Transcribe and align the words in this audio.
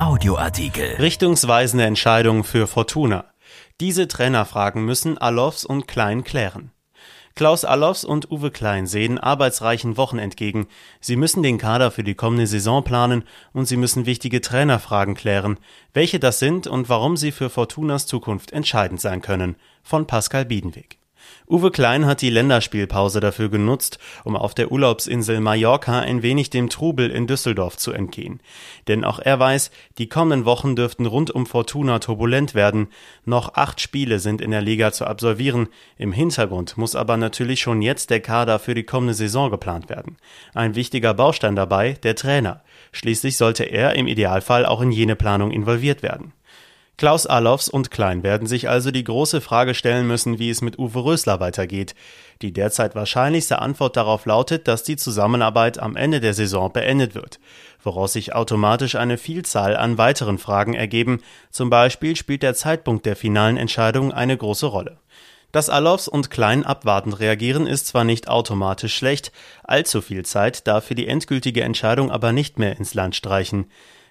Audioartikel. 0.00 0.96
Richtungsweisende 0.96 1.84
Entscheidung 1.84 2.42
für 2.42 2.66
Fortuna. 2.66 3.26
Diese 3.80 4.08
Trainerfragen 4.08 4.84
müssen 4.84 5.18
Alofs 5.18 5.64
und 5.64 5.86
Klein 5.86 6.24
klären. 6.24 6.72
Klaus 7.36 7.64
Allofs 7.64 8.04
und 8.04 8.28
Uwe 8.30 8.50
Klein 8.50 8.88
sehen 8.88 9.18
arbeitsreichen 9.18 9.96
Wochen 9.96 10.18
entgegen. 10.18 10.66
Sie 11.00 11.14
müssen 11.14 11.44
den 11.44 11.58
Kader 11.58 11.92
für 11.92 12.02
die 12.02 12.16
kommende 12.16 12.48
Saison 12.48 12.82
planen 12.82 13.22
und 13.52 13.66
sie 13.66 13.76
müssen 13.76 14.04
wichtige 14.04 14.40
Trainerfragen 14.40 15.14
klären. 15.14 15.58
Welche 15.92 16.18
das 16.18 16.40
sind 16.40 16.66
und 16.66 16.88
warum 16.88 17.16
sie 17.16 17.30
für 17.30 17.48
Fortunas 17.48 18.06
Zukunft 18.06 18.50
entscheidend 18.50 19.00
sein 19.00 19.22
können. 19.22 19.54
Von 19.84 20.08
Pascal 20.08 20.44
Biedenweg. 20.44 20.98
Uwe 21.46 21.70
Klein 21.70 22.06
hat 22.06 22.22
die 22.22 22.30
Länderspielpause 22.30 23.20
dafür 23.20 23.50
genutzt, 23.50 23.98
um 24.24 24.34
auf 24.34 24.54
der 24.54 24.72
Urlaubsinsel 24.72 25.40
Mallorca 25.40 26.00
ein 26.00 26.22
wenig 26.22 26.48
dem 26.48 26.70
Trubel 26.70 27.10
in 27.10 27.26
Düsseldorf 27.26 27.76
zu 27.76 27.92
entgehen. 27.92 28.40
Denn 28.88 29.04
auch 29.04 29.18
er 29.18 29.38
weiß, 29.38 29.70
die 29.98 30.08
kommenden 30.08 30.46
Wochen 30.46 30.74
dürften 30.74 31.04
rund 31.04 31.30
um 31.30 31.44
Fortuna 31.44 31.98
turbulent 31.98 32.54
werden. 32.54 32.88
Noch 33.26 33.54
acht 33.54 33.82
Spiele 33.82 34.20
sind 34.20 34.40
in 34.40 34.52
der 34.52 34.62
Liga 34.62 34.92
zu 34.92 35.06
absolvieren. 35.06 35.68
Im 35.98 36.12
Hintergrund 36.12 36.78
muss 36.78 36.96
aber 36.96 37.18
natürlich 37.18 37.60
schon 37.60 37.82
jetzt 37.82 38.08
der 38.08 38.20
Kader 38.20 38.58
für 38.58 38.74
die 38.74 38.84
kommende 38.84 39.14
Saison 39.14 39.50
geplant 39.50 39.90
werden. 39.90 40.16
Ein 40.54 40.74
wichtiger 40.74 41.12
Baustein 41.12 41.56
dabei, 41.56 41.92
der 42.02 42.16
Trainer. 42.16 42.62
Schließlich 42.92 43.36
sollte 43.36 43.64
er 43.64 43.96
im 43.96 44.06
Idealfall 44.06 44.64
auch 44.64 44.80
in 44.80 44.92
jene 44.92 45.14
Planung 45.14 45.50
involviert 45.50 46.02
werden. 46.02 46.32
Klaus 46.96 47.26
Allofs 47.26 47.68
und 47.68 47.90
Klein 47.90 48.22
werden 48.22 48.46
sich 48.46 48.68
also 48.68 48.92
die 48.92 49.02
große 49.02 49.40
Frage 49.40 49.74
stellen 49.74 50.06
müssen, 50.06 50.38
wie 50.38 50.48
es 50.48 50.62
mit 50.62 50.78
Uwe 50.78 51.04
Rösler 51.04 51.40
weitergeht. 51.40 51.96
Die 52.40 52.52
derzeit 52.52 52.94
wahrscheinlichste 52.94 53.58
Antwort 53.58 53.96
darauf 53.96 54.26
lautet, 54.26 54.68
dass 54.68 54.84
die 54.84 54.94
Zusammenarbeit 54.94 55.80
am 55.80 55.96
Ende 55.96 56.20
der 56.20 56.34
Saison 56.34 56.72
beendet 56.72 57.16
wird, 57.16 57.40
woraus 57.82 58.12
sich 58.12 58.32
automatisch 58.32 58.94
eine 58.94 59.18
Vielzahl 59.18 59.76
an 59.76 59.98
weiteren 59.98 60.38
Fragen 60.38 60.74
ergeben, 60.74 61.20
zum 61.50 61.68
Beispiel 61.68 62.14
spielt 62.14 62.44
der 62.44 62.54
Zeitpunkt 62.54 63.06
der 63.06 63.16
finalen 63.16 63.56
Entscheidung 63.56 64.12
eine 64.12 64.36
große 64.36 64.66
Rolle. 64.66 64.98
Dass 65.50 65.70
Allofs 65.70 66.06
und 66.06 66.30
Klein 66.30 66.64
abwartend 66.64 67.18
reagieren, 67.18 67.66
ist 67.66 67.88
zwar 67.88 68.04
nicht 68.04 68.28
automatisch 68.28 68.94
schlecht, 68.94 69.32
allzu 69.64 70.00
viel 70.00 70.24
Zeit 70.24 70.66
darf 70.68 70.84
für 70.84 70.94
die 70.94 71.08
endgültige 71.08 71.62
Entscheidung 71.62 72.12
aber 72.12 72.32
nicht 72.32 72.58
mehr 72.58 72.76
ins 72.76 72.94
Land 72.94 73.16
streichen. 73.16 73.66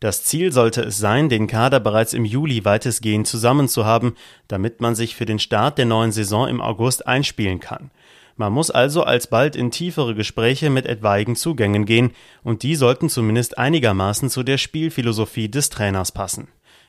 Das 0.00 0.22
Ziel 0.22 0.52
sollte 0.52 0.82
es 0.82 0.98
sein, 0.98 1.28
den 1.28 1.48
Kader 1.48 1.80
bereits 1.80 2.12
im 2.12 2.24
Juli 2.24 2.64
weitestgehend 2.64 3.26
zusammen 3.26 3.68
zu 3.68 3.84
haben, 3.84 4.14
damit 4.46 4.80
man 4.80 4.94
sich 4.94 5.16
für 5.16 5.26
den 5.26 5.40
Start 5.40 5.76
der 5.76 5.86
neuen 5.86 6.12
Saison 6.12 6.46
im 6.46 6.60
August 6.60 7.06
einspielen 7.06 7.58
kann. 7.58 7.90
Man 8.36 8.52
muss 8.52 8.70
also 8.70 9.02
alsbald 9.02 9.56
in 9.56 9.72
tiefere 9.72 10.14
Gespräche 10.14 10.70
mit 10.70 10.86
etwaigen 10.86 11.34
Zugängen 11.34 11.84
gehen, 11.84 12.12
und 12.44 12.62
die 12.62 12.76
sollten 12.76 13.08
zumindest 13.08 13.58
einigermaßen 13.58 14.30
zu 14.30 14.44
der 14.44 14.58
Spielphilosophie 14.58 15.48
des 15.48 15.70
Trainers 15.70 16.12
passen. 16.12 16.46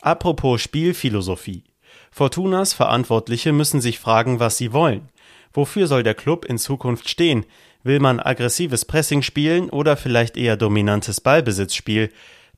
Apropos 0.00 0.60
Spielphilosophie. 0.60 1.64
Fortunas 2.12 2.74
Verantwortliche 2.74 3.52
müssen 3.52 3.80
sich 3.80 3.98
fragen, 3.98 4.38
was 4.38 4.56
sie 4.56 4.72
wollen. 4.72 5.08
Wofür 5.52 5.88
soll 5.88 6.04
der 6.04 6.14
Club 6.14 6.44
in 6.44 6.58
Zukunft 6.58 7.08
stehen? 7.08 7.44
Will 7.82 7.98
man 7.98 8.20
aggressives 8.20 8.84
Pressing 8.84 9.22
spielen 9.22 9.68
oder 9.68 9.96
vielleicht 9.96 10.36
eher 10.36 10.56
dominantes 10.56 11.20
Ballbesitzspiel? 11.20 12.10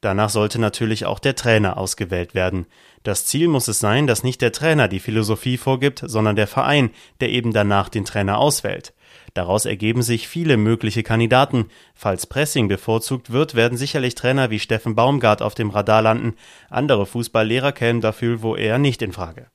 Danach 0.05 0.29
sollte 0.29 0.61
natürlich 0.61 1.07
auch 1.07 1.19
der 1.19 1.35
Trainer 1.35 1.79
ausgewählt 1.79 2.35
werden. 2.35 2.67
Das 3.05 3.25
Ziel 3.25 3.49
muss 3.49 3.69
es 3.69 3.79
sein, 3.79 4.07
dass 4.07 4.23
nicht 4.23 4.43
der 4.43 4.53
Trainer 4.53 4.87
die 4.87 5.01
Philosophie 5.01 5.57
vorgibt, 5.57 6.03
sondern 6.05 6.37
der 6.37 6.47
Verein, 6.47 6.91
der 7.23 7.31
eben 7.31 7.55
danach 7.55 7.89
den 7.89 8.05
Trainer 8.05 8.37
auswählt. 8.37 8.93
Daraus 9.33 9.65
ergeben 9.65 10.03
sich 10.03 10.29
viele 10.29 10.59
mögliche 10.59 11.05
Kandidaten. 11.05 11.71
Falls 11.95 12.27
Pressing 12.27 12.69
bevorzugt 12.69 13.33
wird, 13.33 13.55
werden 13.55 13.79
sicherlich 13.79 14.15
Trainer 14.15 14.51
wie 14.51 14.59
Steffen 14.59 14.95
Baumgart 14.95 15.41
auf 15.41 15.55
dem 15.55 15.71
Radar 15.71 16.03
landen. 16.03 16.35
Andere 16.69 17.07
Fußballlehrer 17.07 17.73
kämen 17.73 18.03
dafür 18.03 18.43
wo 18.43 18.57
eher 18.57 18.79
nicht 18.79 19.01
in 19.01 19.13
Frage. 19.13 19.47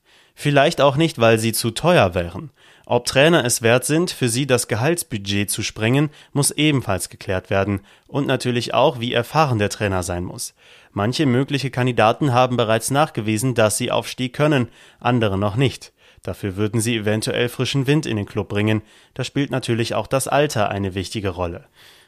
Vielleicht 0.42 0.80
auch 0.80 0.96
nicht, 0.96 1.20
weil 1.20 1.38
sie 1.38 1.52
zu 1.52 1.70
teuer 1.70 2.16
wären. 2.16 2.52
Ob 2.86 3.06
Trainer 3.06 3.44
es 3.44 3.62
wert 3.62 3.84
sind, 3.84 4.10
für 4.10 4.30
sie 4.30 4.48
das 4.48 4.70
Gehaltsbudget 4.70 5.52
zu 5.52 5.64
sprengen, 5.64 6.12
muss 6.32 6.52
ebenfalls 6.52 7.10
geklärt 7.10 7.50
werden 7.50 7.82
und 8.08 8.26
natürlich 8.26 8.74
auch, 8.74 9.02
wie 9.02 9.12
erfahren 9.12 9.60
der 9.60 9.68
Trainer 9.68 10.02
sein 10.02 10.24
muss. 10.24 10.54
Manche 10.94 11.26
mögliche 11.26 11.72
Kandidaten 11.72 12.32
haben 12.32 12.56
bereits 12.56 12.90
nachgewiesen, 12.90 13.54
dass 13.54 13.76
sie 13.76 13.92
Aufstieg 13.92 14.32
können, 14.32 14.70
andere 15.02 15.38
noch 15.38 15.58
nicht. 15.58 15.92
Dafür 16.24 16.56
würden 16.56 16.80
sie 16.80 16.96
eventuell 16.96 17.50
frischen 17.50 17.86
Wind 17.86 18.06
in 18.06 18.16
den 18.16 18.26
Club 18.26 18.48
bringen. 18.48 18.82
Da 19.16 19.26
spielt 19.26 19.52
natürlich 19.52 19.94
auch 19.94 20.08
das 20.08 20.30
Alter 20.30 20.70
eine 20.70 20.96
wichtige 20.96 21.32
Rolle. 21.32 21.66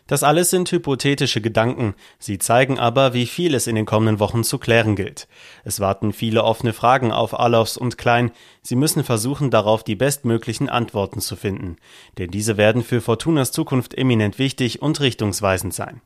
Das 0.08 0.24
alles 0.24 0.50
sind 0.50 0.72
hypothetische 0.72 1.42
Gedanken, 1.42 1.96
sie 2.20 2.38
zeigen 2.38 2.80
aber, 2.80 3.14
wie 3.14 3.26
viel 3.26 3.56
es 3.56 3.68
in 3.68 3.76
den 3.76 3.86
kommenden 3.86 4.20
Wochen 4.20 4.44
zu 4.44 4.58
klären 4.58 4.96
gilt. 4.96 5.28
Es 5.64 5.80
warten 5.80 6.12
viele 6.12 6.44
offene 6.44 6.74
Fragen 6.74 7.12
auf 7.12 7.40
Alofs 7.40 7.78
und 7.78 7.98
Klein, 7.98 8.32
sie 8.62 8.76
müssen 8.76 9.04
versuchen, 9.04 9.52
darauf 9.52 9.84
die 9.84 9.96
bestmöglichen 9.96 10.70
Antworten 10.70 11.22
zu 11.22 11.36
finden, 11.36 11.78
denn 12.18 12.30
diese 12.30 12.58
werden 12.58 12.84
für 12.84 13.02
Fortunas 13.02 13.52
Zukunft 13.52 13.94
eminent 13.94 14.38
wichtig 14.40 14.82
und 14.82 15.00
richtungsweisend 15.00 15.74
sein. 15.74 16.02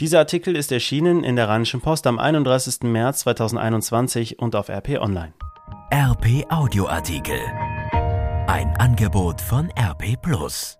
Dieser 0.00 0.20
Artikel 0.20 0.56
ist 0.56 0.72
erschienen 0.72 1.24
in 1.24 1.36
der 1.36 1.48
Rheinischen 1.48 1.82
Post 1.82 2.06
am 2.06 2.18
31. 2.18 2.84
März 2.84 3.20
2021 3.20 4.38
und 4.38 4.56
auf 4.56 4.70
RP 4.70 4.98
Online. 4.98 5.34
RP 5.92 6.46
Audioartikel. 6.48 7.40
Ein 8.46 8.74
Angebot 8.78 9.40
von 9.40 9.70
RP 9.78 10.16
Plus. 10.22 10.79